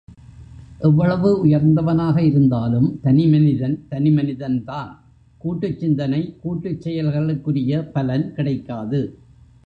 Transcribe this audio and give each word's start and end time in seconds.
எவ்வளவு 0.79 1.45
உயர்ந்தவனாக 1.45 2.17
இருந்தாலும் 2.21 2.99
தனி 3.01 3.25
மனிதன், 3.27 3.85
தனிமனிதன்தான் 3.89 4.89
கூட்டுச் 5.41 5.79
சிந்தனை, 5.79 6.21
கூட்டுச் 6.43 6.81
செயல்களுக்குரிய 6.81 7.91
பலன் 7.91 8.33
கிடைக்காது. 8.33 9.01